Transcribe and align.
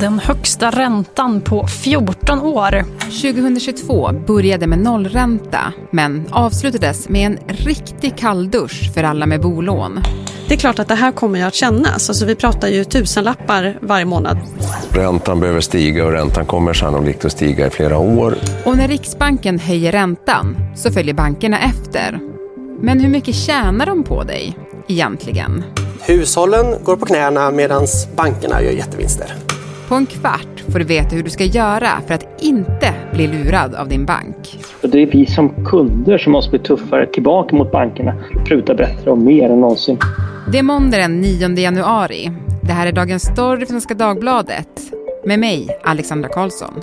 Den 0.00 0.18
högsta 0.18 0.70
räntan 0.70 1.40
på 1.40 1.66
14 1.66 2.40
år. 2.40 2.84
2022 3.00 4.10
började 4.26 4.66
med 4.66 4.78
nollränta 4.78 5.72
men 5.90 6.24
avslutades 6.30 7.08
med 7.08 7.26
en 7.26 7.38
riktig 7.46 8.16
kalldusch 8.16 8.94
för 8.94 9.02
alla 9.02 9.26
med 9.26 9.40
bolån. 9.40 10.00
Det 10.48 10.54
är 10.54 10.58
klart 10.58 10.78
att 10.78 10.88
det 10.88 10.94
här 10.94 11.12
kommer 11.12 11.38
ju 11.38 11.44
att 11.44 11.54
kännas. 11.54 12.08
Alltså 12.08 12.26
vi 12.26 12.34
pratar 12.34 12.68
ju 12.68 12.84
tusenlappar 12.84 13.78
varje 13.80 14.04
månad. 14.04 14.38
Räntan 14.90 15.40
behöver 15.40 15.60
stiga 15.60 16.04
och 16.04 16.12
räntan 16.12 16.46
kommer 16.46 16.72
sannolikt 16.72 17.24
att 17.24 17.32
stiga 17.32 17.66
i 17.66 17.70
flera 17.70 17.98
år. 17.98 18.34
Och 18.64 18.76
när 18.76 18.88
Riksbanken 18.88 19.58
höjer 19.58 19.92
räntan 19.92 20.56
så 20.76 20.92
följer 20.92 21.14
bankerna 21.14 21.58
efter. 21.58 22.20
Men 22.80 23.00
hur 23.00 23.08
mycket 23.08 23.34
tjänar 23.34 23.86
de 23.86 24.02
på 24.02 24.22
dig 24.22 24.56
egentligen? 24.88 25.64
Hushållen 26.00 26.84
går 26.84 26.96
på 26.96 27.06
knäna 27.06 27.50
medan 27.50 27.86
bankerna 28.16 28.62
gör 28.62 28.72
jättevinster. 28.72 29.34
På 29.88 29.94
en 29.94 30.06
kvart 30.06 30.64
får 30.72 30.78
du 30.78 30.84
veta 30.84 31.16
hur 31.16 31.22
du 31.22 31.30
ska 31.30 31.44
göra 31.44 31.88
för 32.06 32.14
att 32.14 32.42
inte 32.42 32.94
bli 33.12 33.26
lurad 33.26 33.74
av 33.74 33.88
din 33.88 34.04
bank. 34.06 34.58
Det 34.82 35.02
är 35.02 35.06
vi 35.06 35.26
som 35.26 35.64
kunder 35.64 36.18
som 36.18 36.32
måste 36.32 36.50
bli 36.50 36.58
tuffare 36.58 37.06
tillbaka 37.06 37.56
mot 37.56 37.72
bankerna, 37.72 38.14
pruta 38.46 38.74
bättre 38.74 39.10
och 39.10 39.18
mer 39.18 39.50
än 39.50 39.60
någonsin. 39.60 39.98
Det 40.52 40.58
är 40.58 40.62
måndag 40.62 40.98
den 40.98 41.20
9 41.20 41.48
januari. 41.58 42.30
Det 42.62 42.72
här 42.72 42.86
är 42.86 42.92
Dagens 42.92 43.22
Story 43.22 43.58
från 43.58 43.66
Svenska 43.66 43.94
Dagbladet 43.94 44.80
med 45.24 45.38
mig, 45.38 45.68
Alexandra 45.84 46.28
Karlsson. 46.28 46.82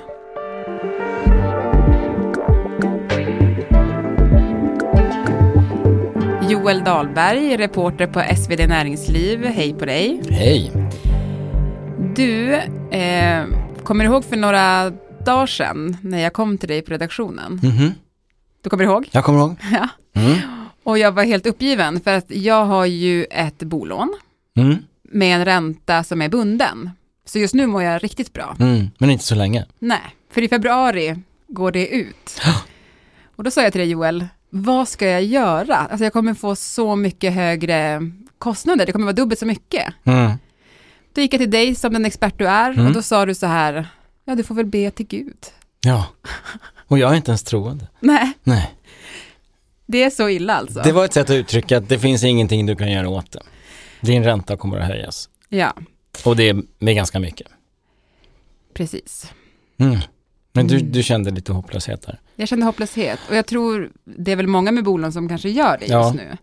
Joel 6.49 6.83
Dahlberg, 6.83 7.57
reporter 7.57 8.07
på 8.07 8.21
SvD 8.35 8.67
Näringsliv. 8.67 9.45
Hej 9.45 9.73
på 9.73 9.85
dig. 9.85 10.21
Hej. 10.29 10.71
Du, 12.15 12.53
eh, 12.91 13.45
kommer 13.83 14.03
du 14.05 14.11
ihåg 14.11 14.25
för 14.25 14.37
några 14.37 14.89
dagar 15.25 15.45
sedan 15.47 15.97
när 16.01 16.19
jag 16.19 16.33
kom 16.33 16.57
till 16.57 16.69
dig 16.69 16.81
på 16.81 16.91
redaktionen? 16.91 17.59
Mhm. 17.63 17.91
Du 18.63 18.69
kommer 18.69 18.83
ihåg? 18.83 19.09
Jag 19.11 19.23
kommer 19.25 19.39
ihåg. 19.39 19.55
Ja. 19.71 19.87
Mm. 20.21 20.37
Och 20.83 20.97
jag 20.97 21.11
var 21.11 21.23
helt 21.23 21.45
uppgiven 21.45 21.99
för 22.01 22.13
att 22.13 22.25
jag 22.31 22.65
har 22.65 22.85
ju 22.85 23.23
ett 23.23 23.59
bolån 23.63 24.13
Mm. 24.57 24.77
med 25.03 25.35
en 25.39 25.45
ränta 25.45 26.03
som 26.03 26.21
är 26.21 26.29
bunden. 26.29 26.89
Så 27.25 27.39
just 27.39 27.53
nu 27.53 27.67
mår 27.67 27.83
jag 27.83 28.03
riktigt 28.03 28.33
bra. 28.33 28.55
Mm. 28.59 28.87
Men 28.97 29.09
inte 29.09 29.23
så 29.23 29.35
länge. 29.35 29.65
Nej, 29.79 30.15
för 30.31 30.41
i 30.41 30.47
februari 30.49 31.15
går 31.47 31.71
det 31.71 31.87
ut. 31.87 32.41
Och 33.35 33.43
då 33.43 33.51
sa 33.51 33.61
jag 33.63 33.71
till 33.71 33.79
dig 33.81 33.89
Joel, 33.89 34.27
vad 34.49 34.87
ska 34.87 35.07
jag 35.07 35.23
göra? 35.23 35.75
Alltså 35.75 36.03
jag 36.03 36.13
kommer 36.13 36.33
få 36.33 36.55
så 36.55 36.95
mycket 36.95 37.33
högre 37.33 38.01
kostnader, 38.37 38.85
det 38.85 38.91
kommer 38.91 39.05
vara 39.05 39.13
dubbelt 39.15 39.39
så 39.39 39.45
mycket. 39.45 39.93
Då 41.13 41.21
gick 41.21 41.33
jag 41.33 41.39
till 41.41 41.51
dig 41.51 41.75
som 41.75 41.93
den 41.93 42.05
expert 42.05 42.33
du 42.37 42.47
är 42.47 42.71
Mm. 42.71 42.87
och 42.87 42.93
då 42.93 43.01
sa 43.01 43.25
du 43.25 43.35
så 43.35 43.45
här, 43.45 43.87
ja 44.25 44.35
du 44.35 44.43
får 44.43 44.55
väl 44.55 44.65
be 44.65 44.91
till 44.91 45.07
Gud. 45.07 45.37
Ja. 45.81 46.07
Och 46.87 46.99
jag 46.99 47.11
är 47.11 47.15
inte 47.15 47.31
ens 47.31 47.43
troende. 47.43 47.87
Nej, 47.99 48.31
Nej. 48.43 48.73
det 49.85 50.03
är 50.03 50.09
så 50.09 50.29
illa 50.29 50.53
alltså. 50.55 50.81
Det 50.81 50.91
var 50.91 51.05
ett 51.05 51.13
sätt 51.13 51.29
att 51.29 51.35
uttrycka 51.35 51.77
att 51.77 51.89
det 51.89 51.99
finns 51.99 52.23
ingenting 52.23 52.65
du 52.65 52.75
kan 52.75 52.91
göra 52.91 53.09
åt 53.09 53.31
det. 53.31 53.41
Din 54.01 54.23
ränta 54.23 54.57
kommer 54.57 54.79
att 54.79 54.87
höjas. 54.87 55.29
Ja, 55.49 55.73
Och 56.25 56.35
det 56.35 56.49
är 56.49 56.61
med 56.79 56.95
ganska 56.95 57.19
mycket. 57.19 57.47
precis. 58.73 59.31
Mm. 59.79 59.99
Men 60.53 60.67
du, 60.67 60.75
Mm. 60.77 60.91
du 60.91 61.03
kände 61.03 61.31
lite 61.31 61.53
hopplöshet 61.53 62.01
där. 62.01 62.19
Jag 62.35 62.47
kände 62.47 62.65
hopplöshet 62.65 63.19
och 63.29 63.35
jag 63.35 63.45
tror 63.45 63.91
det 64.03 64.31
är 64.31 64.35
väl 64.35 64.47
många 64.47 64.71
med 64.71 64.83
bolån 64.83 65.11
som 65.13 65.29
kanske 65.29 65.49
gör 65.49 65.77
det 65.77 65.85
just 65.85 65.91
Ja. 65.91 66.13
nu. 66.15 66.37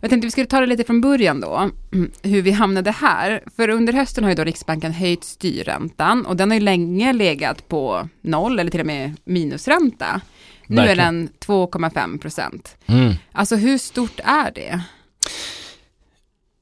Jag 0.00 0.10
tänkte 0.10 0.26
vi 0.26 0.30
skulle 0.30 0.46
ta 0.46 0.60
det 0.60 0.66
lite 0.66 0.84
från 0.84 1.00
början 1.00 1.40
då, 1.40 1.70
hur 2.22 2.42
vi 2.42 2.50
hamnade 2.50 2.90
här. 2.90 3.42
För 3.56 3.68
under 3.68 3.92
hösten 3.92 4.24
har 4.24 4.30
ju 4.30 4.34
då 4.36 4.44
Riksbanken 4.44 4.92
höjt 4.92 5.24
styrräntan 5.24 6.26
och 6.26 6.36
den 6.36 6.50
har 6.50 6.54
ju 6.54 6.64
länge 6.64 7.12
legat 7.12 7.68
på 7.68 8.08
noll 8.20 8.58
eller 8.58 8.70
till 8.70 8.80
och 8.80 8.86
med 8.86 9.16
minusränta. 9.24 10.20
Nu 10.66 10.82
är 10.82 10.86
Verkligen. 10.86 11.16
den 11.16 11.28
2,5 11.46 12.18
procent. 12.18 12.76
Mm. 12.86 13.14
Alltså 13.32 13.56
hur 13.56 13.78
stort 13.78 14.20
är 14.24 14.50
det? 14.54 14.80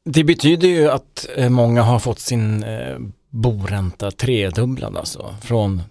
Det 0.04 0.25
betyder 0.25 0.69
ju 0.69 0.91
att 0.91 1.28
eh, 1.36 1.50
många 1.50 1.82
har 1.82 1.98
fått 1.98 2.20
sin 2.20 2.62
eh, 2.62 2.98
boränta 3.30 4.10
tredubblad 4.10 4.97
alltså. 4.97 5.34
Från 5.42 5.82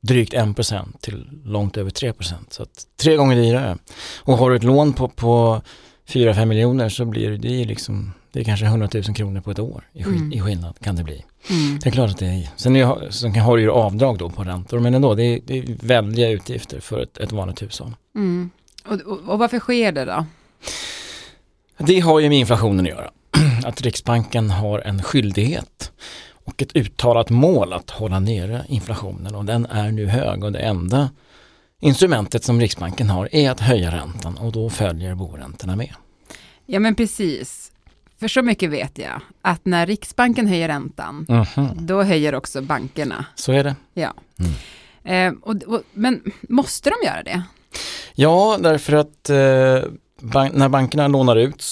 drygt 0.00 0.32
1% 0.32 0.98
till 1.00 1.30
långt 1.44 1.76
över 1.76 1.90
3%. 1.90 2.34
Så 2.50 2.62
att 2.62 2.86
tre 3.00 3.16
gånger 3.16 3.36
dyrare. 3.36 3.78
Och 4.18 4.36
har 4.38 4.50
du 4.50 4.56
ett 4.56 4.64
lån 4.64 4.92
på, 4.92 5.08
på 5.08 5.62
4-5 6.08 6.44
miljoner 6.44 6.88
så 6.88 7.04
blir 7.04 7.30
det 7.38 7.48
ju 7.48 7.64
liksom, 7.64 8.12
det 8.32 8.40
är 8.40 8.44
kanske 8.44 8.66
100 8.66 8.88
000 8.94 9.02
kronor 9.04 9.40
på 9.40 9.50
ett 9.50 9.58
år 9.58 9.84
i, 9.92 10.02
skill- 10.02 10.16
Mm. 10.16 10.32
i 10.32 10.40
skillnad 10.40 10.78
kan 10.80 10.96
det 10.96 11.04
bli. 11.04 11.24
Mm. 11.50 11.78
Det 11.78 11.88
är 11.88 11.90
klart 11.90 12.10
att 12.10 12.18
det 12.18 12.26
är, 12.26 12.48
sen, 12.56 12.76
är, 12.76 13.10
sen 13.10 13.34
har 13.36 13.56
du 13.56 13.62
ju 13.62 13.70
avdrag 13.70 14.18
då 14.18 14.30
på 14.30 14.44
räntor 14.44 14.78
men 14.78 14.94
ändå, 14.94 15.14
det 15.14 15.22
är, 15.24 15.40
det 15.46 15.58
är 15.58 15.64
väldiga 15.80 16.30
utgifter 16.30 16.80
för 16.80 17.00
ett, 17.02 17.18
ett 17.18 17.32
vanligt 17.32 17.62
hushåll. 17.62 17.94
Mm. 18.14 18.50
Och, 18.86 19.00
och, 19.00 19.18
och 19.28 19.38
varför 19.38 19.58
sker 19.58 19.92
det 19.92 20.04
då? 20.04 20.26
Det 21.78 22.00
har 22.00 22.20
ju 22.20 22.28
med 22.28 22.38
inflationen 22.38 22.80
att 22.80 22.90
göra. 22.92 23.10
Att 23.64 23.82
Riksbanken 23.82 24.50
har 24.50 24.78
en 24.80 25.02
skyldighet 25.02 25.92
och 26.44 26.62
ett 26.62 26.76
uttalat 26.76 27.30
mål 27.30 27.72
att 27.72 27.90
hålla 27.90 28.20
nere 28.20 28.64
inflationen 28.68 29.34
och 29.34 29.44
den 29.44 29.66
är 29.66 29.90
nu 29.90 30.06
hög 30.06 30.44
och 30.44 30.52
det 30.52 30.58
enda 30.58 31.10
instrumentet 31.80 32.44
som 32.44 32.60
Riksbanken 32.60 33.10
har 33.10 33.28
är 33.32 33.50
att 33.50 33.60
höja 33.60 33.90
räntan 33.90 34.36
och 34.38 34.52
då 34.52 34.70
följer 34.70 35.14
boräntorna 35.14 35.76
med. 35.76 35.94
Ja 36.66 36.80
men 36.80 36.94
precis. 36.94 37.72
För 38.20 38.28
så 38.28 38.42
mycket 38.42 38.70
vet 38.70 38.98
jag, 38.98 39.20
att 39.42 39.64
när 39.64 39.86
Riksbanken 39.86 40.46
höjer 40.46 40.68
räntan, 40.68 41.26
Mhm. 41.28 41.68
då 41.86 42.02
höjer 42.02 42.34
också 42.34 42.62
bankerna. 42.62 43.24
Så 43.34 43.52
är 43.52 43.64
det. 43.64 43.76
Ja. 43.94 44.14
Mm. 45.04 45.34
Eh, 45.34 45.40
och, 45.42 45.62
och, 45.62 45.82
men 45.92 46.22
måste 46.48 46.90
de 46.90 47.06
göra 47.06 47.22
det? 47.22 47.42
Ja, 48.14 48.58
därför 48.60 48.92
att 48.92 49.30
eh, 49.30 49.90
bank, 50.20 50.54
när 50.54 50.68
bankerna 50.68 51.08
lånar 51.08 51.36
ut 51.36 51.64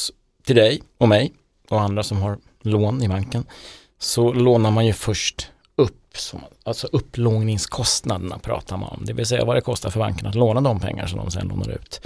till 0.45 0.57
dig 0.57 0.83
och 0.99 1.09
mig 1.09 1.33
och 1.69 1.81
andra 1.81 2.03
som 2.03 2.19
har 2.23 2.39
lån 2.63 3.03
i 3.03 3.09
banken 3.09 3.45
så 3.99 4.33
lånar 4.33 4.71
man 4.71 4.87
ju 4.87 4.93
först 4.93 5.51
upp, 6.17 6.21
som, 6.21 6.41
alltså 6.65 6.87
upplåningskostnaderna 6.93 8.39
pratar 8.39 8.77
man 8.77 8.89
om, 8.89 9.05
det 9.05 9.13
vill 9.13 9.27
säga 9.27 9.45
vad 9.45 9.57
det 9.57 9.61
kostar 9.61 9.91
för 9.91 10.01
banken 10.01 10.27
att 10.27 10.35
låna 10.35 10.61
de 10.61 10.81
pengar 10.81 11.07
som 11.07 11.19
de 11.19 11.31
sen 11.31 11.49
lånar 11.49 11.71
ut. 11.71 12.01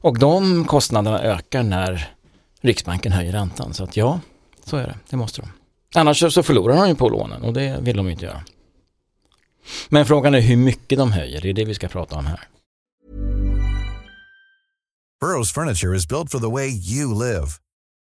Och 0.00 0.18
de 0.18 0.64
kostnaderna 0.64 1.22
ökar 1.22 1.62
när 1.62 2.08
Riksbanken 2.60 3.12
höjer 3.12 3.32
räntan, 3.32 3.74
så 3.74 3.84
att 3.84 3.96
ja, 3.96 4.20
så 4.64 4.76
är 4.76 4.82
det, 4.82 4.94
det 5.10 5.16
måste 5.16 5.40
de. 5.40 5.48
Annars 5.94 6.32
så- 6.34 6.42
förlorar 6.42 6.76
de 6.76 6.88
ju 6.88 6.94
på 6.94 7.08
lånen 7.08 7.42
och 7.42 7.52
det 7.52 7.78
vill 7.80 7.96
de 7.96 8.06
ju 8.06 8.12
inte 8.12 8.24
göra. 8.24 8.42
Men 9.88 10.06
frågan 10.06 10.34
är 10.34 10.40
hur 10.40 10.56
mycket 10.56 10.98
de 10.98 11.12
höjer, 11.12 11.40
det 11.40 11.48
är 11.48 11.52
det 11.54 11.64
vi 11.64 11.74
ska 11.74 11.88
prata 11.88 12.16
om 12.16 12.26
här. 12.26 12.40
Burrow's 15.24 15.54
furniture 15.54 15.96
is 15.96 16.08
built 16.08 16.30
for 16.30 16.38
the 16.38 16.50
way 16.50 16.68
you 16.68 17.14
live. 17.14 17.46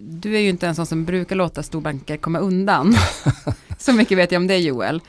Du 0.00 0.36
är 0.36 0.40
ju 0.40 0.48
inte 0.48 0.66
en 0.66 0.74
sån 0.74 0.86
som 0.86 1.04
brukar 1.04 1.36
låta 1.36 1.62
storbanker 1.62 2.16
komma 2.16 2.38
undan. 2.38 2.94
så 3.78 3.92
mycket 3.92 4.18
vet 4.18 4.32
jag 4.32 4.40
om 4.40 4.46
dig 4.46 4.66
Joel. 4.66 5.00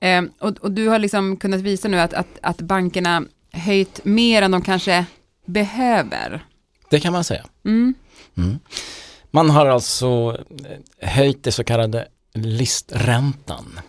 Eh, 0.00 0.22
och, 0.38 0.58
och 0.58 0.70
du 0.72 0.88
har 0.88 0.98
liksom 0.98 1.36
kunnat 1.36 1.60
visa 1.60 1.88
nu 1.88 2.00
att, 2.00 2.14
att, 2.14 2.26
att 2.42 2.60
bankerna 2.60 3.24
höjt 3.52 4.04
mer 4.04 4.42
än 4.42 4.50
de 4.50 4.62
kanske 4.62 5.04
behöver. 5.46 6.44
Det 6.90 7.00
kan 7.00 7.12
man 7.12 7.24
säga. 7.24 7.44
Mm. 7.64 7.94
Mm. 8.36 8.58
Man 9.30 9.50
har 9.50 9.66
alltså 9.66 10.38
eh, 11.00 11.08
höjt 11.08 11.42
det 11.44 11.52
så 11.52 11.64
kallade 11.64 12.08
listräntan 12.34 13.80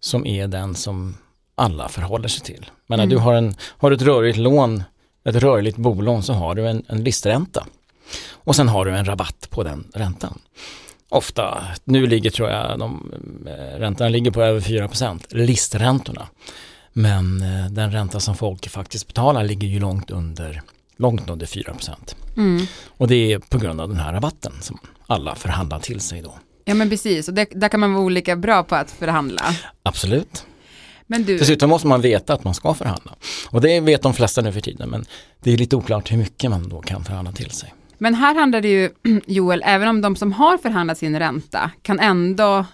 som 0.00 0.26
är 0.26 0.46
den 0.48 0.74
som 0.74 1.16
alla 1.54 1.88
förhåller 1.88 2.28
sig 2.28 2.42
till. 2.44 2.70
Men 2.86 2.96
när 2.96 3.04
Mm. 3.04 3.16
du 3.16 3.22
har, 3.22 3.34
en, 3.34 3.54
har 3.62 3.90
ett 3.92 4.02
rörligt 4.02 4.38
lån, 4.38 4.82
ett 5.24 5.36
rörligt 5.36 5.76
bolån 5.76 6.22
så 6.22 6.32
har 6.32 6.54
du 6.54 6.68
en, 6.68 6.84
en 6.88 7.04
listränta 7.04 7.66
och 8.32 8.56
sen 8.56 8.68
har 8.68 8.84
du 8.84 8.90
en 8.96 9.04
rabatt 9.04 9.46
på 9.50 9.62
den 9.62 9.84
räntan. 9.94 10.38
Ofta, 11.08 11.64
nu 11.84 12.06
ligger 12.06 12.30
tror 12.30 12.50
jag, 12.50 12.78
de, 12.78 13.12
eh, 13.46 13.78
räntan 13.78 14.12
ligger 14.12 14.30
på 14.30 14.42
över 14.42 14.60
4% 14.60 15.26
listräntorna. 15.30 16.28
Men 16.92 17.42
eh, 17.42 17.70
den 17.70 17.92
ränta 17.92 18.20
som 18.20 18.36
folk 18.36 18.68
faktiskt 18.68 19.06
betalar 19.06 19.44
ligger 19.44 19.68
ju 19.68 19.80
långt 19.80 20.10
under, 20.10 20.62
långt 20.96 21.30
under 21.30 21.46
4 21.46 21.74
Mm. 22.36 22.66
och 22.86 23.08
det 23.08 23.32
är 23.32 23.38
på 23.38 23.58
grund 23.58 23.80
av 23.80 23.88
den 23.88 23.98
här 23.98 24.12
rabatten 24.12 24.52
som 24.60 24.78
alla 25.06 25.34
förhandlar 25.34 25.78
till 25.78 26.00
sig 26.00 26.22
då. 26.22 26.34
Ja 26.64 26.74
men 26.74 26.90
precis, 26.90 27.28
och 27.28 27.34
det, 27.34 27.48
där 27.50 27.68
kan 27.68 27.80
man 27.80 27.92
vara 27.94 28.04
olika 28.04 28.36
bra 28.36 28.62
på 28.62 28.74
att 28.74 28.90
förhandla. 28.90 29.42
Absolut. 29.82 30.46
Men 31.06 31.24
du, 31.24 31.38
Dessutom 31.38 31.70
måste 31.70 31.86
man 31.86 32.00
veta 32.00 32.34
att 32.34 32.44
man 32.44 32.54
ska 32.54 32.74
förhandla. 32.74 33.14
Och 33.50 33.60
det 33.60 33.80
vet 33.80 34.02
de 34.02 34.14
flesta 34.14 34.40
nu 34.42 34.52
för 34.52 34.60
tiden, 34.60 34.90
men 34.90 35.04
det 35.42 35.52
är 35.52 35.56
lite 35.56 35.76
oklart 35.76 36.12
hur 36.12 36.16
mycket 36.16 36.50
man 36.50 36.68
då 36.68 36.80
kan 36.80 37.04
förhandla 37.04 37.32
till 37.32 37.50
sig. 37.50 37.74
Men 38.02 38.14
här 38.14 38.34
handlar 38.34 38.60
det 38.60 38.68
ju, 38.68 38.90
Joel, 39.26 39.62
även 39.66 39.88
om 39.88 40.00
de 40.00 40.16
som 40.16 40.32
har 40.32 40.58
förhandlat 40.58 40.98
sin 40.98 41.18
ränta 41.18 41.70
kan 41.82 42.00
ändå, 42.00 42.66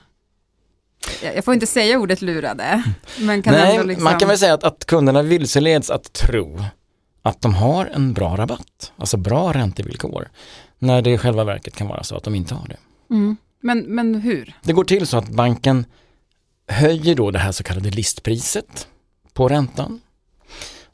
jag 1.34 1.44
får 1.44 1.54
inte 1.54 1.66
säga 1.66 1.98
ordet 1.98 2.22
lurade, 2.22 2.82
men 3.18 3.42
kan 3.42 3.52
Nej, 3.52 3.76
ändå 3.76 3.86
liksom, 3.86 4.04
man 4.04 4.18
kan 4.18 4.28
väl 4.28 4.38
säga 4.38 4.54
att, 4.54 4.64
att 4.64 4.84
kunderna 4.84 5.22
vilseleds 5.22 5.90
att 5.90 6.12
tro 6.12 6.64
att 7.22 7.40
de 7.40 7.54
har 7.54 7.86
en 7.86 8.12
bra 8.12 8.36
rabatt, 8.36 8.92
alltså 8.96 9.16
bra 9.16 9.52
räntevillkor, 9.52 10.28
när 10.78 11.02
det 11.02 11.10
i 11.10 11.18
själva 11.18 11.44
verket 11.44 11.76
kan 11.76 11.88
vara 11.88 12.02
så 12.02 12.16
att 12.16 12.24
de 12.24 12.34
inte 12.34 12.54
har 12.54 12.68
det. 12.68 12.78
mm. 13.10 13.36
men, 13.60 13.78
men 13.78 14.14
hur? 14.14 14.54
Det 14.62 14.72
går 14.72 14.84
till 14.84 15.06
så 15.06 15.18
att 15.18 15.28
banken 15.28 15.84
höjer 16.68 17.14
då 17.14 17.30
det 17.30 17.38
här 17.38 17.52
så 17.52 17.64
kallade 17.64 17.90
listpriset 17.90 18.88
på 19.32 19.48
räntan. 19.48 20.00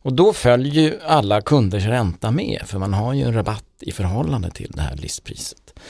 Och 0.05 0.13
då 0.13 0.33
följer 0.33 0.83
ju 0.83 1.01
alla 1.07 1.41
kunders 1.41 1.85
ränta 1.85 2.31
med 2.31 2.63
för 2.65 2.79
man 2.79 2.95
har 2.95 3.13
ju 3.13 3.23
en 3.23 3.35
rabatt 3.35 3.65
i 3.81 3.93
förhållande 3.93 4.51
till 4.51 4.73
det 4.75 4.81
här 4.81 4.97
listpriset. 4.97 5.81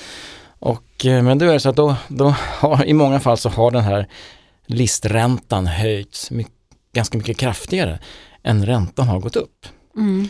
Och, 0.58 1.06
eh, 1.06 1.22
men 1.22 1.38
då 1.38 1.46
är 1.46 1.52
det 1.52 1.60
så 1.60 1.68
att 1.68 1.76
då, 1.76 1.96
då 2.08 2.34
har, 2.38 2.84
i 2.84 2.92
många 2.92 3.20
fall 3.20 3.38
så 3.38 3.48
har 3.48 3.70
den 3.70 3.84
här 3.84 4.08
listräntan 4.66 5.66
höjts 5.66 6.30
my, 6.30 6.46
ganska 6.92 7.18
mycket 7.18 7.36
kraftigare 7.36 7.98
än 8.42 8.66
räntan 8.66 9.08
har 9.08 9.20
gått 9.20 9.36
upp. 9.36 9.66
Mm. 9.96 10.28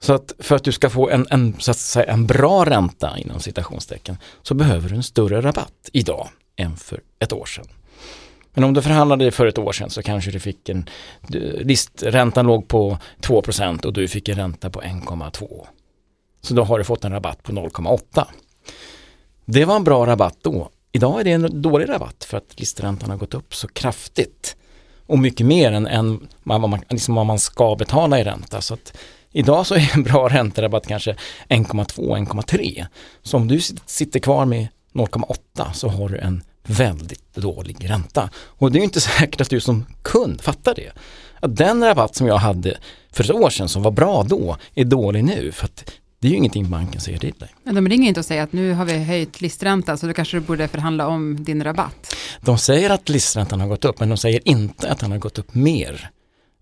Så 0.00 0.12
att 0.12 0.32
för 0.38 0.56
att 0.56 0.64
du 0.64 0.72
ska 0.72 0.90
få 0.90 1.10
en, 1.10 1.26
en, 1.30 1.56
så 1.58 1.70
att 1.70 1.76
säga, 1.76 2.12
en 2.12 2.26
bra 2.26 2.64
ränta 2.64 3.18
inom 3.18 3.40
citationstecken 3.40 4.16
så 4.42 4.54
behöver 4.54 4.88
du 4.88 4.94
en 4.94 5.02
större 5.02 5.40
rabatt 5.40 5.90
idag 5.92 6.28
än 6.56 6.76
för 6.76 7.00
ett 7.18 7.32
år 7.32 7.46
sedan. 7.46 7.66
Men 8.54 8.64
om 8.64 8.74
du 8.74 8.82
förhandlade 8.82 9.30
för 9.30 9.46
ett 9.46 9.58
år 9.58 9.72
sedan 9.72 9.90
så 9.90 10.02
kanske 10.02 10.30
du 10.30 10.40
fick 10.40 10.68
en, 10.68 10.88
listräntan 11.60 12.46
låg 12.46 12.68
på 12.68 12.98
2% 13.20 13.86
och 13.86 13.92
du 13.92 14.08
fick 14.08 14.28
en 14.28 14.36
ränta 14.36 14.70
på 14.70 14.80
1,2. 14.80 15.66
Så 16.40 16.54
då 16.54 16.64
har 16.64 16.78
du 16.78 16.84
fått 16.84 17.04
en 17.04 17.12
rabatt 17.12 17.42
på 17.42 17.52
0,8. 17.52 18.24
Det 19.44 19.64
var 19.64 19.76
en 19.76 19.84
bra 19.84 20.06
rabatt 20.06 20.36
då. 20.42 20.70
Idag 20.92 21.20
är 21.20 21.24
det 21.24 21.32
en 21.32 21.62
dålig 21.62 21.88
rabatt 21.88 22.24
för 22.24 22.36
att 22.36 22.60
listräntan 22.60 23.10
har 23.10 23.16
gått 23.16 23.34
upp 23.34 23.54
så 23.54 23.68
kraftigt. 23.68 24.56
Och 25.06 25.18
mycket 25.18 25.46
mer 25.46 25.72
än, 25.72 25.86
än 25.86 26.28
vad, 26.42 26.70
man, 26.70 26.80
liksom 26.88 27.14
vad 27.14 27.26
man 27.26 27.38
ska 27.38 27.76
betala 27.76 28.20
i 28.20 28.24
ränta. 28.24 28.60
Så 28.60 28.74
att 28.74 28.98
idag 29.32 29.66
så 29.66 29.74
är 29.74 29.90
en 29.94 30.02
bra 30.02 30.28
ränterabatt 30.28 30.86
kanske 30.86 31.16
1,2-1,3. 31.48 32.86
Så 33.22 33.36
om 33.36 33.48
du 33.48 33.60
sitter 33.86 34.20
kvar 34.20 34.44
med 34.44 34.68
0,8 34.92 35.72
så 35.72 35.88
har 35.88 36.08
du 36.08 36.18
en 36.18 36.42
väldigt 36.66 37.34
dålig 37.34 37.90
ränta. 37.90 38.30
Och 38.34 38.72
det 38.72 38.76
är 38.76 38.80
ju 38.80 38.84
inte 38.84 39.00
säkert 39.18 39.40
att 39.40 39.50
du 39.50 39.60
som 39.60 39.86
kund 40.02 40.40
fattar 40.40 40.74
det. 40.74 40.92
Att 41.40 41.56
den 41.56 41.84
rabatt 41.84 42.14
som 42.14 42.26
jag 42.26 42.38
hade 42.38 42.78
för 43.12 43.24
ett 43.24 43.30
år 43.30 43.50
sedan 43.50 43.68
som 43.68 43.82
var 43.82 43.90
bra 43.90 44.22
då 44.22 44.56
är 44.74 44.84
dålig 44.84 45.24
nu. 45.24 45.52
För 45.52 45.64
att 45.64 45.90
det 46.18 46.28
är 46.28 46.30
ju 46.30 46.36
ingenting 46.36 46.70
banken 46.70 47.00
säger 47.00 47.18
till 47.18 47.34
dig. 47.38 47.48
Men 47.62 47.74
de 47.74 47.88
ringer 47.88 48.08
inte 48.08 48.20
och 48.20 48.26
säger 48.26 48.42
att 48.42 48.52
nu 48.52 48.72
har 48.72 48.84
vi 48.84 49.04
höjt 49.04 49.40
listräntan 49.40 49.98
så 49.98 50.06
då 50.06 50.12
kanske 50.12 50.36
du 50.36 50.40
borde 50.40 50.68
förhandla 50.68 51.06
om 51.06 51.44
din 51.44 51.64
rabatt. 51.64 52.16
De 52.40 52.58
säger 52.58 52.90
att 52.90 53.08
listräntan 53.08 53.60
har 53.60 53.68
gått 53.68 53.84
upp 53.84 54.00
men 54.00 54.08
de 54.08 54.16
säger 54.16 54.48
inte 54.48 54.90
att 54.90 54.98
den 54.98 55.10
har 55.10 55.18
gått 55.18 55.38
upp 55.38 55.54
mer 55.54 56.10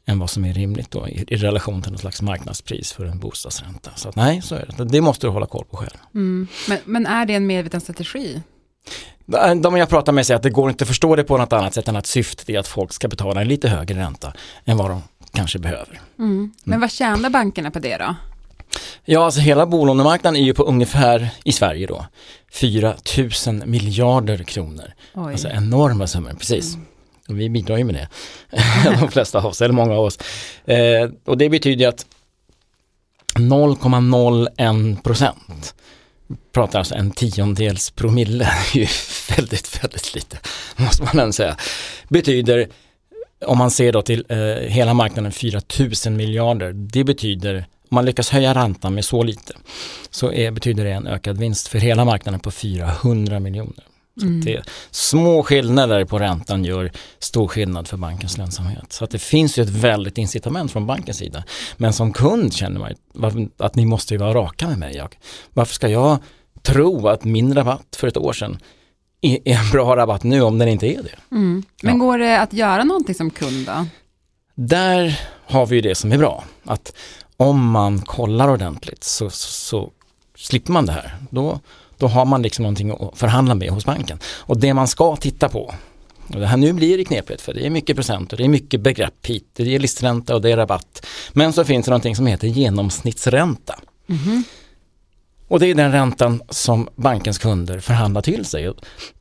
än 0.07 0.19
vad 0.19 0.31
som 0.31 0.45
är 0.45 0.53
rimligt 0.53 0.91
då 0.91 1.09
i, 1.09 1.25
i 1.29 1.37
relation 1.37 1.83
till 1.83 1.93
något 1.93 2.01
slags 2.01 2.23
marknadspris 2.23 2.93
för 2.93 3.05
en 3.05 3.19
bostadsränta. 3.19 3.91
Så 3.97 4.09
att, 4.09 4.17
nej, 4.17 4.43
så 4.43 4.55
är 4.55 4.69
det. 4.77 4.85
Det 4.85 5.01
måste 5.01 5.27
du 5.27 5.31
hålla 5.31 5.47
koll 5.47 5.65
på 5.71 5.77
själv. 5.77 5.99
Mm. 6.15 6.49
Men, 6.69 6.79
men 6.85 7.07
är 7.07 7.27
det 7.27 7.35
en 7.35 7.47
medveten 7.47 7.81
strategi? 7.81 8.43
De 9.63 9.77
jag 9.77 9.89
pratar 9.89 10.13
med 10.13 10.27
säger 10.27 10.37
att 10.37 10.43
det 10.43 10.51
går 10.51 10.71
inte 10.71 10.85
att 10.85 10.89
förstå 10.89 11.17
det 11.17 11.25
på 11.25 11.39
något 11.39 11.53
annat 11.53 11.75
sätt 11.75 11.89
än 11.89 11.97
att 11.97 12.07
syftet 12.07 12.49
är 12.49 12.59
att 12.59 12.69
folk 12.69 12.93
ska 12.93 13.09
betala 13.09 13.41
en 13.41 13.49
lite 13.49 13.69
högre 13.69 13.99
ränta 13.99 14.33
än 14.65 14.77
vad 14.77 14.91
de 14.91 15.03
kanske 15.33 15.59
behöver. 15.59 16.01
Mm. 16.19 16.53
Men 16.65 16.81
vad 16.81 16.91
tjänar 16.91 17.31
bankerna 17.31 17.71
på 17.71 17.79
det 17.79 17.97
då? 17.97 18.15
Ja, 19.05 19.25
alltså 19.25 19.41
hela 19.41 19.67
bolånemarknaden 19.67 20.41
är 20.41 20.45
ju 20.45 20.55
på 20.55 20.63
ungefär 20.63 21.29
i 21.45 21.53
Sverige 21.53 21.87
då 21.87 22.07
4 22.53 22.95
000 23.47 23.67
miljarder 23.67 24.45
kronor. 24.45 24.93
Oj. 25.15 25.33
Alltså 25.33 25.49
enorma 25.49 26.07
summor, 26.07 26.33
precis. 26.39 26.77
Och 27.29 27.41
vi 27.41 27.51
bidrar 27.51 27.77
ju 27.77 27.85
med 27.85 27.95
det, 27.95 28.09
de 29.01 29.09
flesta 29.09 29.39
av 29.39 29.47
oss, 29.47 29.63
eller 29.63 29.75
många 29.75 29.95
av 29.95 30.05
oss. 30.05 30.19
Eh, 30.65 31.11
och 31.25 31.39
det 31.39 31.49
betyder 31.49 31.89
att 31.89 32.07
0,01 33.35 35.03
procent, 35.03 35.75
pratar 36.53 36.79
alltså 36.79 36.95
en 36.95 37.11
tiondels 37.11 37.91
promille, 37.91 38.45
det 38.73 38.79
är 38.79 38.83
ju 38.83 38.89
väldigt, 39.37 39.85
väldigt 39.85 40.15
lite, 40.15 40.39
måste 40.77 41.03
man 41.03 41.19
ändå 41.19 41.33
säga, 41.33 41.57
betyder, 42.09 42.69
om 43.47 43.59
man 43.59 43.71
ser 43.71 43.93
då 43.93 44.03
till 44.03 44.25
eh, 44.29 44.39
hela 44.69 44.95
marknaden 44.95 45.33
4 45.33 45.61
000 46.07 46.15
miljarder, 46.15 46.73
det 46.73 47.05
betyder, 47.05 47.57
om 47.89 47.95
man 47.95 48.05
lyckas 48.05 48.31
höja 48.31 48.55
räntan 48.55 48.95
med 48.95 49.05
så 49.05 49.23
lite, 49.23 49.55
så 50.11 50.33
är, 50.33 50.51
betyder 50.51 50.85
det 50.85 50.91
en 50.91 51.07
ökad 51.07 51.39
vinst 51.39 51.69
för 51.69 51.79
hela 51.79 52.05
marknaden 52.05 52.41
på 52.41 52.51
400 52.51 53.41
miljoner. 53.41 53.85
Så 54.21 54.27
att 54.27 54.43
det, 54.43 54.63
små 54.91 55.43
skillnader 55.43 56.05
på 56.05 56.19
räntan 56.19 56.65
gör 56.65 56.93
stor 57.19 57.49
skillnad 57.49 57.89
för 57.89 57.97
bankens 57.97 58.39
lönsamhet. 58.39 58.93
Så 58.93 59.05
att 59.05 59.11
det 59.11 59.19
finns 59.19 59.59
ju 59.59 59.63
ett 59.63 59.69
väldigt 59.69 60.19
incitament 60.19 60.73
från 60.73 60.87
bankens 60.87 61.17
sida. 61.19 61.45
Men 61.77 61.93
som 61.93 62.13
kund 62.13 62.53
känner 62.53 62.81
man 62.81 63.51
att 63.57 63.75
ni 63.75 63.87
måste 63.87 64.15
ju 64.15 64.19
vara 64.19 64.35
raka 64.35 64.69
med 64.69 64.79
mig. 64.79 64.97
Jag. 64.97 65.17
Varför 65.53 65.75
ska 65.75 65.89
jag 65.89 66.19
tro 66.63 67.09
att 67.09 67.25
min 67.25 67.55
rabatt 67.55 67.97
för 67.97 68.09
ett 68.09 68.17
år 68.17 68.33
sedan 68.33 68.59
är 69.21 69.39
är 69.45 69.59
en 69.59 69.71
bra 69.71 69.97
rabatt 69.97 70.23
nu 70.23 70.43
om 70.43 70.59
den 70.59 70.69
inte 70.69 70.87
är 70.87 71.03
det? 71.03 71.35
Mm. 71.37 71.63
Men 71.83 71.95
Ja. 71.95 71.99
går 72.05 72.19
det 72.19 72.41
att 72.41 72.53
göra 72.53 72.85
någonting 72.85 73.15
som 73.15 73.31
kund 73.31 73.67
då? 73.67 73.87
Där 74.55 75.21
har 75.47 75.67
vi 75.67 75.77
ju 75.77 75.83
det 75.83 75.95
som 75.95 76.13
är 76.13 76.19
bra. 76.19 76.45
Att 76.65 76.93
om 77.37 77.71
man 77.71 78.01
kollar 78.01 78.49
ordentligt 78.49 79.05
så, 79.05 79.31
så, 79.31 79.49
så 79.51 79.91
slipper 80.37 80.73
man 80.73 80.87
det 80.87 80.93
här. 80.93 81.17
Då, 81.31 81.61
då 82.01 82.07
har 82.07 82.25
man 82.25 82.43
liksom 82.43 82.63
någonting 82.63 82.91
att 82.91 83.19
förhandla 83.19 83.55
med 83.55 83.71
hos 83.71 83.85
banken. 83.85 84.19
Och 84.39 84.61
det 84.61 84.75
man 84.75 84.89
ska 84.89 85.17
titta 85.17 85.49
på, 85.49 85.75
och 86.35 86.41
det 86.41 86.47
här 86.47 86.57
nu 86.57 86.73
blir 86.73 86.99
det 86.99 87.05
knepigt 87.05 87.41
för 87.41 87.55
det 87.55 87.67
är 87.67 87.71
mycket 87.71 87.97
procent 87.97 88.33
och 88.33 88.39
det 88.39 88.45
är 88.45 88.49
mycket 88.49 88.81
begrepp 88.81 89.27
hit, 89.27 89.51
det 89.53 89.75
är 89.75 89.79
listränta 89.79 90.35
och 90.35 90.41
det 90.41 90.51
är 90.51 90.57
rabatt. 90.57 91.07
Men 91.33 91.53
så 91.53 91.65
finns 91.65 91.87
det 91.87 91.91
någonting 91.91 92.17
som 92.17 92.27
heter 92.27 92.49
genomsnittsränta. 92.49 93.75
Och 95.49 95.61
det 95.61 95.67
är 95.67 95.75
den 95.75 95.93
räntan 95.93 96.43
som 96.49 96.89
bankens 96.97 97.39
kunder 97.39 97.81
förhandlar 97.81 98.23
till 98.23 98.45
sig 98.45 98.73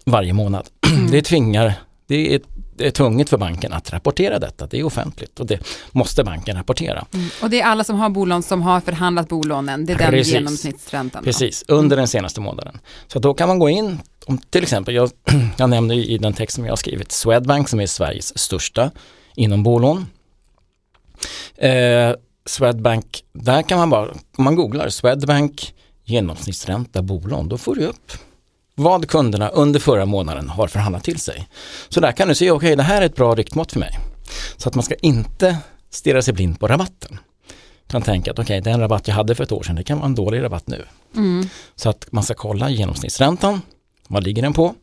varje 0.05 0.33
månad. 0.33 0.67
Det 1.11 1.21
tvingar, 1.21 1.73
det 2.07 2.35
är, 2.35 2.41
det 2.79 2.87
är 2.87 2.91
tvunget 2.91 3.29
för 3.29 3.37
banken 3.37 3.73
att 3.73 3.93
rapportera 3.93 4.39
detta, 4.39 4.67
det 4.67 4.79
är 4.79 4.83
offentligt 4.83 5.39
och 5.39 5.45
det 5.45 5.59
måste 5.91 6.23
banken 6.23 6.57
rapportera. 6.57 7.05
Och 7.41 7.49
det 7.49 7.61
är 7.61 7.65
alla 7.65 7.83
som 7.83 7.95
har 7.95 8.09
bolån 8.09 8.43
som 8.43 8.61
har 8.61 8.81
förhandlat 8.81 9.27
bolånen, 9.27 9.85
det 9.85 9.93
är 9.93 9.97
den 9.97 10.09
Precis. 10.09 10.33
genomsnittsräntan. 10.33 11.23
Precis, 11.23 11.63
under 11.67 11.97
den 11.97 12.07
senaste 12.07 12.41
månaden. 12.41 12.79
Så 13.07 13.19
då 13.19 13.33
kan 13.33 13.47
man 13.47 13.59
gå 13.59 13.69
in, 13.69 13.99
om 14.25 14.37
till 14.37 14.63
exempel, 14.63 14.95
jag, 14.95 15.11
jag 15.57 15.69
nämnde 15.69 15.95
i 15.95 16.17
den 16.17 16.33
text 16.33 16.55
som 16.55 16.65
jag 16.65 16.71
har 16.71 16.77
skrivit, 16.77 17.11
Swedbank 17.11 17.69
som 17.69 17.79
är 17.79 17.87
Sveriges 17.87 18.37
största 18.37 18.91
inom 19.35 19.63
bolån. 19.63 20.05
Eh, 21.57 22.13
Swedbank, 22.45 23.23
där 23.33 23.61
kan 23.61 23.77
man 23.77 23.89
bara, 23.89 24.11
om 24.37 24.43
man 24.43 24.55
googlar 24.55 24.89
Swedbank 24.89 25.73
genomsnittsränta 26.03 27.01
bolån, 27.01 27.49
då 27.49 27.57
får 27.57 27.75
du 27.75 27.85
upp 27.85 28.11
vad 28.79 29.07
kunderna 29.07 29.49
under 29.49 29.79
förra 29.79 30.05
månaden 30.05 30.49
har 30.49 30.67
förhandlat 30.67 31.03
till 31.03 31.19
sig. 31.19 31.47
Så 31.89 31.99
där 31.99 32.11
kan 32.11 32.27
du 32.27 32.35
se, 32.35 32.51
okej 32.51 32.75
det 32.75 32.83
här 32.83 33.01
är 33.01 33.05
ett 33.05 33.15
bra 33.15 33.35
riktmått 33.35 33.71
för 33.71 33.79
mig. 33.79 33.99
Så 34.57 34.69
att 34.69 34.75
man 34.75 34.83
ska 34.83 34.95
inte 34.95 35.57
stirra 35.89 36.21
sig 36.21 36.33
blind 36.33 36.59
på 36.59 36.67
rabatten. 36.67 37.19
Utan 37.87 38.01
tänka 38.01 38.31
att 38.31 38.39
okej, 38.39 38.61
den 38.61 38.79
rabatt 38.79 39.07
jag 39.07 39.15
hade 39.15 39.35
för 39.35 39.43
ett 39.43 39.51
år 39.51 39.63
sedan, 39.63 39.75
det 39.75 39.83
kan 39.83 39.97
vara 39.97 40.05
en 40.05 40.15
dålig 40.15 40.43
rabatt 40.43 40.67
nu. 40.67 40.85
Mm. 41.15 41.49
Så 41.75 41.89
att 41.89 42.11
man 42.11 42.23
ska 42.23 42.33
kolla 42.33 42.69
genomsnittsräntan, 42.69 43.61
vad 44.07 44.23
ligger 44.23 44.41
den 44.41 44.53
på? 44.53 44.75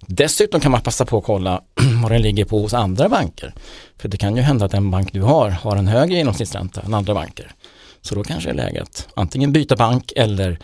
Dessutom 0.00 0.60
kan 0.60 0.72
man 0.72 0.80
passa 0.80 1.04
på 1.04 1.18
att 1.18 1.24
kolla 1.24 1.62
vad 2.02 2.12
den 2.12 2.22
ligger 2.22 2.44
på 2.44 2.58
hos 2.58 2.74
andra 2.74 3.08
banker. 3.08 3.54
För 3.98 4.08
det 4.08 4.16
kan 4.16 4.36
ju 4.36 4.42
hända 4.42 4.64
att 4.64 4.70
den 4.70 4.90
bank 4.90 5.12
du 5.12 5.22
har 5.22 5.50
har 5.50 5.76
en 5.76 5.88
högre 5.88 6.16
genomsnittsränta 6.16 6.80
än 6.80 6.94
andra 6.94 7.14
banker. 7.14 7.52
Så 8.00 8.14
då 8.14 8.22
kanske 8.22 8.52
det 8.52 8.62
är 8.62 8.66
läge 8.66 8.82
att 8.82 9.08
antingen 9.14 9.52
byta 9.52 9.76
bank 9.76 10.12
eller 10.16 10.58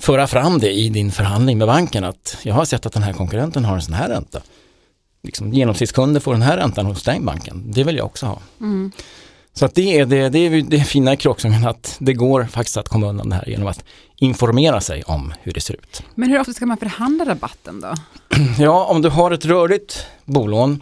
föra 0.00 0.26
fram 0.26 0.58
det 0.58 0.72
i 0.72 0.88
din 0.88 1.12
förhandling 1.12 1.58
med 1.58 1.66
banken 1.66 2.04
att 2.04 2.36
jag 2.42 2.54
har 2.54 2.64
sett 2.64 2.86
att 2.86 2.92
den 2.92 3.02
här 3.02 3.12
konkurrenten 3.12 3.64
har 3.64 3.74
en 3.74 3.82
sån 3.82 3.94
här 3.94 4.08
ränta. 4.08 4.40
Liksom, 5.22 5.52
genomsnittskunder 5.52 6.20
får 6.20 6.32
den 6.32 6.42
här 6.42 6.56
räntan 6.56 6.86
hos 6.86 7.02
den 7.02 7.24
banken, 7.24 7.72
det 7.72 7.84
vill 7.84 7.96
jag 7.96 8.06
också 8.06 8.26
ha. 8.26 8.38
Mm. 8.60 8.92
Så 9.52 9.64
att 9.64 9.74
det 9.74 9.98
är 9.98 10.06
det, 10.06 10.28
det, 10.28 10.38
är 10.38 10.62
det 10.62 10.80
fina 10.80 11.12
i 11.12 11.16
Kroxungen 11.16 11.66
att 11.66 11.96
det 11.98 12.12
går 12.12 12.44
faktiskt 12.44 12.76
att 12.76 12.88
komma 12.88 13.06
undan 13.06 13.28
det 13.28 13.36
här 13.36 13.48
genom 13.48 13.68
att 13.68 13.84
informera 14.16 14.80
sig 14.80 15.02
om 15.02 15.34
hur 15.42 15.52
det 15.52 15.60
ser 15.60 15.74
ut. 15.74 16.02
Men 16.14 16.30
hur 16.30 16.40
ofta 16.40 16.52
ska 16.52 16.66
man 16.66 16.76
förhandla 16.76 17.24
rabatten 17.24 17.80
då? 17.80 17.94
Ja, 18.58 18.84
om 18.84 19.02
du 19.02 19.08
har 19.08 19.30
ett 19.30 19.44
rörligt 19.44 20.06
bolån 20.24 20.80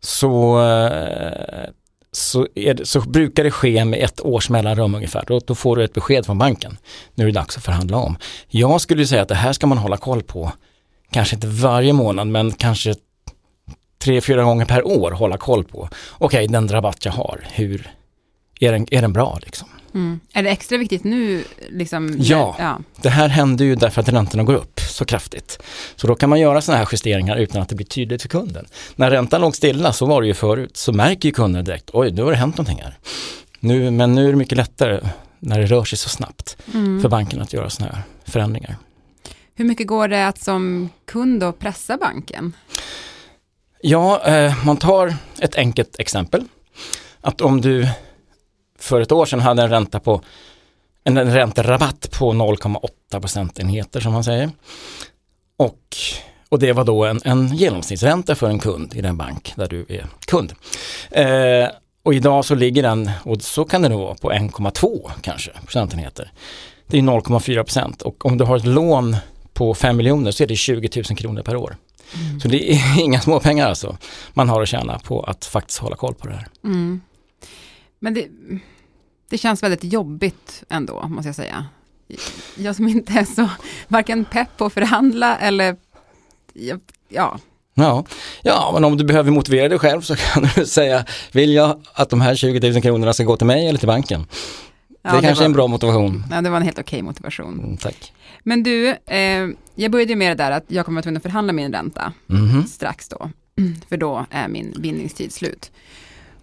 så, 0.00 0.62
eh, 0.62 1.70
så, 2.12 2.46
är 2.54 2.74
det, 2.74 2.86
så 2.86 3.00
brukar 3.00 3.44
det 3.44 3.50
ske 3.50 3.84
med 3.84 4.04
ett 4.04 4.20
års 4.20 4.50
mellanrum 4.50 4.94
ungefär. 4.94 5.24
Då, 5.26 5.40
då 5.46 5.54
får 5.54 5.76
du 5.76 5.84
ett 5.84 5.92
besked 5.92 6.26
från 6.26 6.38
banken. 6.38 6.78
Nu 7.14 7.24
är 7.24 7.26
det 7.26 7.32
dags 7.32 7.56
att 7.56 7.64
förhandla 7.64 7.96
om. 7.96 8.16
Jag 8.48 8.80
skulle 8.80 9.06
säga 9.06 9.22
att 9.22 9.28
det 9.28 9.34
här 9.34 9.52
ska 9.52 9.66
man 9.66 9.78
hålla 9.78 9.96
koll 9.96 10.22
på 10.22 10.52
kanske 11.10 11.36
inte 11.36 11.46
varje 11.46 11.92
månad, 11.92 12.26
men 12.26 12.52
kanske 12.52 12.94
tre, 14.02 14.20
fyra 14.20 14.44
gånger 14.44 14.64
per 14.64 14.86
år 14.86 15.10
hålla 15.10 15.36
koll 15.36 15.64
på. 15.64 15.88
Okej, 16.10 16.48
den 16.48 16.68
rabatt 16.68 17.04
jag 17.04 17.12
har, 17.12 17.40
hur, 17.52 17.90
är 18.60 18.72
den, 18.72 18.86
är 18.90 19.02
den 19.02 19.12
bra 19.12 19.38
liksom? 19.42 19.68
Mm. 19.94 20.20
Är 20.32 20.42
det 20.42 20.50
extra 20.50 20.78
viktigt 20.78 21.04
nu? 21.04 21.44
Liksom, 21.68 22.16
Ja. 22.18 22.56
ja. 22.58 22.78
Det 23.02 23.08
här 23.10 23.28
händer 23.28 23.64
ju 23.64 23.74
därför 23.74 24.00
att 24.00 24.08
räntorna 24.08 24.42
går 24.42 24.54
upp 24.54 24.80
så 24.80 25.04
kraftigt. 25.04 25.62
Så 25.96 26.06
då 26.06 26.14
kan 26.14 26.30
man 26.30 26.40
göra 26.40 26.60
sådana 26.60 26.78
här 26.84 26.88
justeringar 26.92 27.36
utan 27.36 27.62
att 27.62 27.68
det 27.68 27.74
blir 27.74 27.86
tydligt 27.86 28.22
för 28.22 28.28
kunden. 28.28 28.66
När 28.96 29.10
räntan 29.10 29.40
låg 29.40 29.56
stilla, 29.56 29.92
så 29.92 30.06
var 30.06 30.20
det 30.20 30.26
ju 30.28 30.34
förut, 30.34 30.76
så 30.76 30.92
märker 30.92 31.28
ju 31.28 31.32
kunden 31.32 31.64
direkt, 31.64 31.90
oj, 31.92 32.10
nu 32.12 32.22
har 32.22 32.30
det 32.30 32.36
hänt 32.36 32.56
någonting 32.58 32.82
här. 32.84 32.98
Nu, 33.60 33.90
men 33.90 34.14
nu 34.14 34.26
är 34.26 34.30
det 34.30 34.36
mycket 34.38 34.58
lättare 34.58 35.00
när 35.38 35.58
det 35.60 35.66
rör 35.66 35.84
sig 35.84 35.98
så 35.98 36.08
snabbt 36.08 36.56
Mm. 36.74 37.02
för 37.02 37.08
banken 37.08 37.40
att 37.40 37.52
göra 37.52 37.70
sådana 37.70 37.94
här 37.94 38.02
förändringar. 38.24 38.76
Hur 39.54 39.64
mycket 39.64 39.86
går 39.86 40.08
det 40.08 40.26
att 40.26 40.38
som 40.42 40.88
kund 41.06 41.40
då 41.40 41.52
pressa 41.52 41.96
banken? 41.96 42.52
Ja, 43.82 44.22
eh, 44.26 44.64
man 44.66 44.76
tar 44.76 45.14
ett 45.38 45.54
enkelt 45.54 45.98
exempel. 45.98 46.44
Att 47.20 47.40
om 47.40 47.60
du 47.60 47.88
för 48.80 49.00
ett 49.00 49.12
år 49.12 49.26
sedan 49.26 49.40
hade 49.40 49.62
en 49.62 49.70
ränta 49.70 50.00
på 50.00 50.20
en 51.04 51.32
ränterabatt 51.32 52.10
på 52.18 52.32
0,8 52.32 53.20
procentenheter 53.20 54.00
som 54.00 54.12
man 54.12 54.24
säger. 54.24 54.50
Och, 55.56 55.96
och 56.48 56.58
det 56.58 56.72
var 56.72 56.84
då 56.84 57.04
en, 57.04 57.20
en 57.24 57.56
genomsnittsränta 57.56 58.34
för 58.34 58.48
en 58.48 58.58
kund 58.58 58.94
i 58.94 59.00
den 59.00 59.16
bank 59.16 59.52
där 59.56 59.68
du 59.68 59.86
är 59.88 60.06
kund. 60.26 60.52
Eh, 61.10 61.68
och 62.02 62.14
idag 62.14 62.44
så 62.44 62.54
ligger 62.54 62.82
den, 62.82 63.10
och 63.24 63.42
så 63.42 63.64
kan 63.64 63.82
det 63.82 63.88
nog 63.88 64.00
vara, 64.00 64.14
på 64.14 64.32
1,2 64.32 65.10
kanske 65.20 65.50
procentenheter. 65.64 66.32
Det 66.86 66.98
är 66.98 67.02
0,4 67.02 67.62
procent 67.62 68.02
och 68.02 68.26
om 68.26 68.38
du 68.38 68.44
har 68.44 68.56
ett 68.56 68.64
lån 68.64 69.16
på 69.52 69.74
5 69.74 69.96
miljoner 69.96 70.30
så 70.30 70.42
är 70.42 70.46
det 70.46 70.56
20 70.56 71.02
000 71.08 71.18
kronor 71.18 71.42
per 71.42 71.56
år. 71.56 71.76
Så 72.42 72.48
det 72.48 72.72
är 72.72 73.00
inga 73.04 73.20
små 73.20 73.40
pengar 73.40 73.68
alltså 73.68 73.96
man 74.32 74.48
har 74.48 74.62
att 74.62 74.68
tjäna 74.68 74.98
på 74.98 75.22
att 75.22 75.44
faktiskt 75.44 75.78
hålla 75.78 75.96
koll 75.96 76.14
på 76.14 76.26
det 76.26 76.34
här. 76.34 76.46
Mm. 76.64 77.00
Men 78.00 78.14
det, 78.14 78.28
det 79.30 79.38
känns 79.38 79.62
väldigt 79.62 79.84
jobbigt 79.84 80.64
ändå, 80.68 81.08
måste 81.08 81.28
jag 81.28 81.36
säga. 81.36 81.66
Jag 82.56 82.76
som 82.76 82.88
inte 82.88 83.12
är 83.12 83.24
så, 83.24 83.48
varken 83.88 84.24
pepp 84.24 84.48
på 84.56 84.64
att 84.64 84.72
förhandla 84.72 85.38
eller, 85.38 85.76
ja, 86.52 86.76
ja. 87.08 87.38
Ja. 88.42 88.70
men 88.74 88.84
om 88.84 88.96
du 88.96 89.04
behöver 89.04 89.30
motivera 89.30 89.68
dig 89.68 89.78
själv 89.78 90.00
så 90.00 90.16
kan 90.16 90.48
du 90.56 90.66
säga, 90.66 91.04
vill 91.32 91.52
jag 91.52 91.80
att 91.92 92.10
de 92.10 92.20
här 92.20 92.34
20 92.34 92.70
000 92.72 92.82
kronorna 92.82 93.12
ska 93.12 93.24
gå 93.24 93.36
till 93.36 93.46
mig 93.46 93.68
eller 93.68 93.78
till 93.78 93.88
banken? 93.88 94.26
ja 95.02 95.10
det 95.16 95.20
kanske 95.22 95.34
var, 95.34 95.42
är 95.42 95.46
en 95.46 95.52
bra 95.52 95.66
motivation. 95.66 96.24
Ja, 96.30 96.40
det 96.40 96.50
var 96.50 96.56
en 96.56 96.62
helt 96.62 96.78
okej 96.78 97.02
motivation. 97.02 97.58
Mm, 97.58 97.76
tack. 97.76 98.12
Men 98.42 98.62
du, 98.62 98.88
eh, 99.06 99.48
jag 99.74 99.90
började 99.90 100.12
ju 100.12 100.16
med 100.16 100.30
det 100.36 100.44
där 100.44 100.50
att 100.50 100.64
jag 100.68 100.84
kommer 100.86 100.98
att 100.98 101.06
vara 101.06 101.10
tvungen 101.10 101.16
att 101.16 101.22
förhandla 101.22 101.52
min 101.52 101.72
ränta 101.72 102.12
Mhm. 102.26 102.66
strax 102.66 103.08
då, 103.08 103.30
för 103.88 103.96
då 103.96 104.26
är 104.30 104.48
min 104.48 104.74
bindningstid 104.78 105.32
slut. 105.32 105.70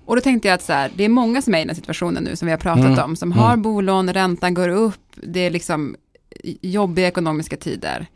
Och 0.07 0.15
då 0.15 0.21
tänkte 0.21 0.47
jag 0.47 0.55
att 0.55 0.61
så 0.63 0.73
här, 0.73 0.91
det 0.95 1.03
är 1.03 1.09
många 1.09 1.41
som 1.41 1.53
är 1.55 1.57
i 1.57 1.61
den 1.61 1.69
här 1.69 1.75
situationen 1.75 2.23
nu 2.23 2.35
som 2.35 2.45
vi 2.45 2.51
har 2.51 2.57
pratat 2.57 2.85
Mm. 2.85 2.99
om, 2.99 3.15
som 3.15 3.31
Mm. 3.31 3.43
har 3.43 3.57
bolån, 3.57 4.13
räntan 4.13 4.53
går 4.53 4.69
upp, 4.69 4.99
det 5.15 5.39
är 5.39 5.49
liksom 5.49 5.95
jobbiga 6.61 7.07
ekonomiska 7.07 7.57
tider. 7.57 8.07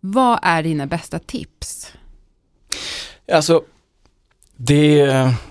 Vad 0.00 0.38
är 0.42 0.62
dina 0.62 0.86
bästa 0.86 1.18
tips? 1.18 1.92
Alltså, 3.32 3.62
det, 4.56 5.06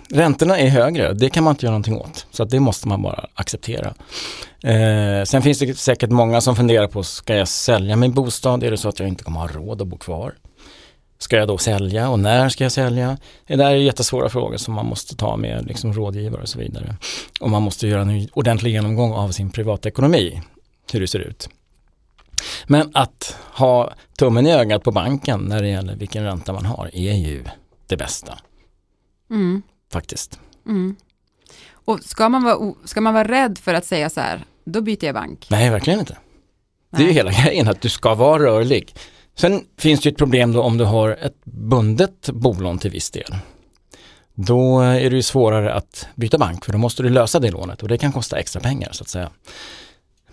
räntorna 0.09 0.59
är 0.59 0.67
högre, 0.69 1.13
det 1.13 1.29
kan 1.29 1.43
man 1.43 1.51
inte 1.51 1.65
göra 1.65 1.71
någonting 1.71 1.97
åt. 1.97 2.25
Så 2.31 2.45
det 2.45 2.59
måste 2.59 2.87
man 2.87 3.01
bara 3.01 3.25
acceptera. 3.33 3.93
Eh, 4.63 5.23
sen 5.25 5.41
finns 5.41 5.59
det 5.59 5.77
säkert 5.77 6.09
många 6.09 6.41
som 6.41 6.55
funderar 6.55 6.87
på, 6.87 7.03
ska 7.03 7.35
jag 7.35 7.47
sälja 7.47 7.95
min 7.95 8.13
bostad? 8.13 8.63
Är 8.63 8.71
det 8.71 8.77
så 8.77 8.89
att 8.89 8.99
jag 8.99 9.07
inte 9.07 9.23
kommer 9.23 9.39
ha 9.39 9.47
råd 9.47 9.81
att 9.81 9.87
bo 9.87 9.97
kvar? 9.97 10.33
Ska 11.21 11.35
jag 11.35 11.47
då 11.47 11.57
sälja 11.57 12.09
och 12.09 12.19
när 12.19 12.49
ska 12.49 12.63
jag 12.65 12.71
sälja? 12.71 13.17
Det 13.47 13.55
där 13.55 13.71
är 13.71 13.75
jättesvåra 13.75 14.29
frågor 14.29 14.57
som 14.57 14.73
man 14.73 14.85
måste 14.85 15.15
ta 15.15 15.37
med 15.37 15.65
liksom 15.65 15.93
rådgivare 15.93 16.41
och 16.41 16.49
så 16.49 16.59
vidare. 16.59 16.95
Och 17.39 17.49
man 17.49 17.61
måste 17.61 17.87
göra 17.87 18.01
en 18.01 18.27
ordentlig 18.33 18.71
genomgång 18.71 19.11
av 19.13 19.29
sin 19.31 19.49
privatekonomi, 19.51 20.41
hur 20.93 20.99
det 20.99 21.07
ser 21.07 21.19
ut. 21.19 21.49
Men 22.67 22.91
att 22.93 23.37
ha 23.53 23.93
tummen 24.17 24.47
i 24.47 24.51
ögat 24.53 24.83
på 24.83 24.91
banken 24.91 25.39
när 25.39 25.61
det 25.61 25.67
gäller 25.67 25.95
vilken 25.95 26.23
ränta 26.23 26.53
man 26.53 26.65
har 26.65 26.89
är 26.93 27.13
ju 27.13 27.43
det 27.87 27.97
bästa 27.97 28.37
Mm, 29.29 29.61
faktiskt. 29.93 30.39
mm. 30.67 30.95
Och 31.85 31.99
ska 32.03 32.29
man, 32.29 32.43
vara, 32.43 32.73
ska 32.85 33.01
man 33.01 33.13
vara 33.13 33.27
rädd 33.27 33.57
för 33.57 33.73
att 33.73 33.85
säga 33.85 34.09
så 34.09 34.19
här, 34.21 34.45
då 34.65 34.81
byter 34.81 35.05
jag 35.05 35.15
bank? 35.15 35.47
Nej, 35.49 35.69
verkligen 35.69 35.99
inte. 35.99 36.17
Det 36.91 36.97
är 36.97 37.01
ju 37.01 37.05
Nej. 37.05 37.15
hela 37.15 37.31
grejen 37.43 37.67
att 37.67 37.81
du 37.81 37.89
ska 37.89 38.15
vara 38.15 38.43
rörlig. 38.43 38.95
Sen 39.41 39.63
finns 39.77 40.01
det 40.01 40.09
ett 40.09 40.17
problem 40.17 40.51
då 40.51 40.61
om 40.61 40.77
du 40.77 40.83
har 40.83 41.09
ett 41.09 41.45
bundet 41.45 42.29
bolån 42.33 42.77
till 42.77 42.91
viss 42.91 43.11
del. 43.11 43.35
Då 44.33 44.79
är 44.79 45.09
det 45.09 45.15
ju 45.15 45.21
svårare 45.21 45.73
att 45.73 46.07
byta 46.15 46.37
bank 46.37 46.65
för 46.65 46.71
då 46.71 46.77
måste 46.77 47.03
du 47.03 47.09
lösa 47.09 47.39
det 47.39 47.51
lånet 47.51 47.81
och 47.81 47.87
det 47.87 47.97
kan 47.97 48.11
kosta 48.11 48.37
extra 48.37 48.61
pengar 48.61 48.89
så 48.91 49.03
att 49.03 49.09
säga. 49.09 49.29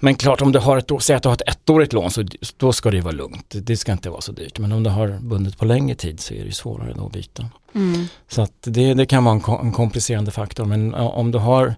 Men 0.00 0.14
klart 0.14 0.40
om 0.40 0.52
du 0.52 0.58
har 0.58 0.78
ett, 0.78 0.90
säg 1.00 1.16
att 1.16 1.22
du 1.22 1.28
har 1.28 1.34
ett 1.34 1.48
ettårigt 1.48 1.92
lån 1.92 2.10
så 2.10 2.24
då 2.56 2.72
ska 2.72 2.90
det 2.90 2.96
ju 2.96 3.02
vara 3.02 3.14
lugnt. 3.14 3.54
Det 3.54 3.76
ska 3.76 3.92
inte 3.92 4.10
vara 4.10 4.20
så 4.20 4.32
dyrt. 4.32 4.58
Men 4.58 4.72
om 4.72 4.82
du 4.82 4.90
har 4.90 5.18
bundet 5.20 5.58
på 5.58 5.64
längre 5.64 5.94
tid 5.94 6.20
så 6.20 6.34
är 6.34 6.38
det 6.38 6.46
ju 6.46 6.52
svårare 6.52 6.92
då 6.96 7.06
att 7.06 7.12
byta. 7.12 7.46
Mm. 7.74 8.06
Så 8.28 8.42
att 8.42 8.52
det, 8.60 8.94
det 8.94 9.06
kan 9.06 9.24
vara 9.24 9.34
en, 9.34 9.66
en 9.66 9.72
komplicerande 9.72 10.30
faktor. 10.30 10.64
Men 10.64 10.94
om 10.94 11.30
du 11.30 11.38
har 11.38 11.74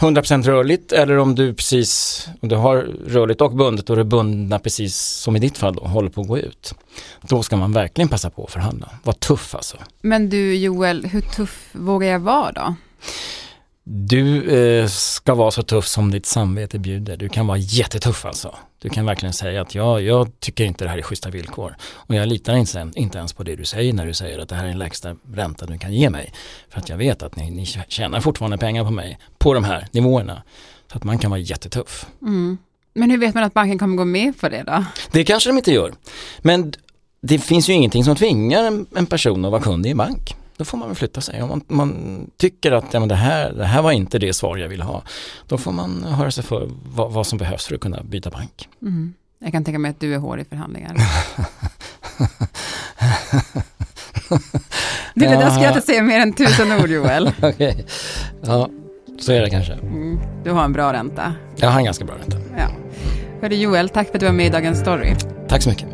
100% 0.00 0.42
rörligt 0.42 0.92
eller 0.92 1.18
om 1.18 1.34
du 1.34 1.54
precis, 1.54 2.28
om 2.40 2.48
du 2.48 2.56
har 2.56 2.76
rörligt 3.06 3.40
och 3.40 3.56
bundet 3.56 3.90
och 3.90 3.96
det 3.96 4.04
bundna 4.04 4.58
precis 4.58 4.96
som 4.96 5.36
i 5.36 5.38
ditt 5.38 5.58
fall 5.58 5.74
då, 5.74 5.84
håller 5.84 6.10
på 6.10 6.20
att 6.20 6.28
gå 6.28 6.38
ut. 6.38 6.74
Då 7.22 7.42
ska 7.42 7.56
man 7.56 7.72
verkligen 7.72 8.08
passa 8.08 8.30
på 8.30 8.44
att 8.44 8.50
förhandla. 8.50 8.90
Var 9.02 9.12
tuff 9.12 9.54
alltså. 9.54 9.76
Men 10.00 10.28
du 10.28 10.56
Joel, 10.56 11.04
hur 11.06 11.20
tuff 11.20 11.68
vågar 11.72 12.08
jag 12.08 12.20
vara 12.20 12.52
då? 12.52 12.74
Du 13.84 14.42
eh, 14.58 14.86
ska 14.86 15.34
vara 15.34 15.50
så 15.50 15.62
tuff 15.62 15.86
som 15.86 16.10
ditt 16.10 16.26
samvete 16.26 16.78
bjuder. 16.78 17.16
Du 17.16 17.28
kan 17.28 17.46
vara 17.46 17.58
jättetuff 17.58 18.24
alltså. 18.24 18.54
Du 18.84 18.90
kan 18.90 19.06
verkligen 19.06 19.32
säga 19.32 19.62
att 19.62 19.74
ja, 19.74 20.00
jag 20.00 20.40
tycker 20.40 20.64
inte 20.64 20.84
det 20.84 20.90
här 20.90 20.98
är 20.98 21.02
schyssta 21.02 21.30
villkor. 21.30 21.76
Och 21.92 22.14
jag 22.14 22.28
litar 22.28 22.54
inte, 22.54 22.90
inte 22.94 23.18
ens 23.18 23.32
på 23.32 23.42
det 23.42 23.56
du 23.56 23.64
säger 23.64 23.92
när 23.92 24.06
du 24.06 24.14
säger 24.14 24.38
att 24.38 24.48
det 24.48 24.54
här 24.54 24.64
är 24.64 24.68
den 24.68 24.78
lägsta 24.78 25.16
ränta 25.34 25.66
du 25.66 25.78
kan 25.78 25.94
ge 25.94 26.10
mig. 26.10 26.32
För 26.68 26.78
att 26.78 26.88
jag 26.88 26.96
vet 26.96 27.22
att 27.22 27.36
ni, 27.36 27.50
ni 27.50 27.66
tjänar 27.66 28.20
fortfarande 28.20 28.58
pengar 28.58 28.84
på 28.84 28.90
mig 28.90 29.18
på 29.38 29.54
de 29.54 29.64
här 29.64 29.86
nivåerna. 29.90 30.42
Så 30.92 30.96
att 30.96 31.04
man 31.04 31.18
kan 31.18 31.30
vara 31.30 31.40
jättetuff. 31.40 32.06
Mm. 32.22 32.58
Men 32.94 33.10
hur 33.10 33.18
vet 33.18 33.34
man 33.34 33.44
att 33.44 33.54
banken 33.54 33.78
kommer 33.78 33.96
gå 33.96 34.04
med 34.04 34.40
på 34.40 34.48
det 34.48 34.62
då? 34.62 34.84
Det 35.12 35.24
kanske 35.24 35.50
de 35.50 35.56
inte 35.56 35.72
gör. 35.72 35.92
Men 36.38 36.72
det 37.20 37.38
finns 37.38 37.68
ju 37.68 37.72
ingenting 37.72 38.04
som 38.04 38.16
tvingar 38.16 38.64
en, 38.64 38.86
en 38.96 39.06
person 39.06 39.44
att 39.44 39.50
vara 39.50 39.62
kund 39.62 39.86
i 39.86 39.90
en 39.90 39.96
bank. 39.96 40.36
Då 40.56 40.64
får 40.64 40.78
man 40.78 40.88
väl 40.88 40.96
flytta 40.96 41.20
sig. 41.20 41.42
Om 41.42 41.48
man, 41.48 41.62
man 41.66 42.30
tycker 42.36 42.72
att 42.72 42.84
ja, 42.92 43.00
men 43.00 43.08
det, 43.08 43.14
här, 43.14 43.52
det 43.52 43.64
här 43.64 43.82
var 43.82 43.92
inte 43.92 44.18
det 44.18 44.32
svar 44.32 44.56
jag 44.56 44.68
ville 44.68 44.84
ha. 44.84 45.02
Då 45.48 45.58
får 45.58 45.72
man 45.72 46.04
höra 46.04 46.30
sig 46.30 46.44
för 46.44 46.70
vad, 46.94 47.12
vad 47.12 47.26
som 47.26 47.38
behövs 47.38 47.66
för 47.66 47.74
att 47.74 47.80
kunna 47.80 48.02
byta 48.02 48.30
bank. 48.30 48.68
Mm. 48.82 49.14
Jag 49.38 49.52
kan 49.52 49.64
tänka 49.64 49.78
mig 49.78 49.90
att 49.90 50.00
du 50.00 50.14
är 50.14 50.18
hård 50.18 50.40
i 50.40 50.44
förhandlingar. 50.44 50.96
Det 55.14 55.26
där 55.26 55.50
ska 55.50 55.62
jag 55.62 55.70
inte 55.70 55.86
säga 55.86 56.02
mer 56.02 56.20
än 56.20 56.32
tusen 56.32 56.72
ord 56.72 56.90
Joel. 56.90 57.32
Okej, 57.42 57.86
ja 58.42 58.68
så 59.18 59.32
är 59.32 59.40
det 59.40 59.50
kanske. 59.50 59.72
Mm. 59.72 60.20
Du 60.44 60.50
har 60.50 60.64
en 60.64 60.72
bra 60.72 60.92
ränta. 60.92 61.34
Jag 61.56 61.70
har 61.70 61.78
en 61.78 61.84
ganska 61.84 62.04
bra 62.04 62.14
ränta. 62.14 62.36
Ja. 62.56 62.68
Hörru 63.40 63.54
Joel, 63.54 63.88
tack 63.88 64.08
för 64.08 64.14
att 64.14 64.20
du 64.20 64.26
var 64.26 64.32
med 64.32 64.46
i 64.46 64.50
Dagens 64.50 64.80
Story. 64.80 65.14
Tack 65.48 65.62
så 65.62 65.68
mycket. 65.70 65.93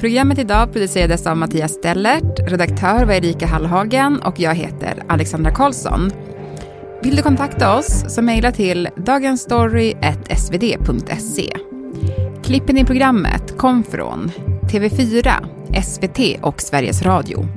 Programmet 0.00 0.38
idag 0.38 0.72
producerades 0.72 1.26
av 1.26 1.36
Mattias 1.36 1.72
Stellert, 1.72 2.38
redaktör 2.38 3.04
var 3.04 3.14
Erika 3.14 3.46
Hallhagen 3.46 4.22
och 4.22 4.40
jag 4.40 4.54
heter 4.54 5.02
Alexandra 5.08 5.50
Karlsson. 5.50 6.10
Vill 7.02 7.16
du 7.16 7.22
kontakta 7.22 7.76
oss 7.76 8.14
så 8.14 8.22
mejla 8.22 8.52
till 8.52 8.88
dagensstory.svd.se. 8.96 11.52
Klippen 12.44 12.78
i 12.78 12.84
programmet 12.84 13.58
kom 13.58 13.84
från 13.84 14.30
TV4, 14.62 15.32
SVT 15.82 16.18
och 16.42 16.60
Sveriges 16.60 17.02
Radio. 17.02 17.48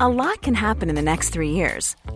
A 0.00 0.08
lot 0.08 0.42
can 0.42 0.54
happen 0.54 0.90
in 0.90 0.96
the 0.96 1.02
next 1.02 1.32
three 1.32 1.50
years. 1.50 1.96